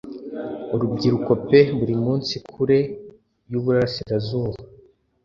Urubyiruko 0.73 1.31
pe 1.47 1.59
buri 1.77 1.95
munsi 2.03 2.33
kure 2.51 2.79
yuburasirazuba 3.51 4.57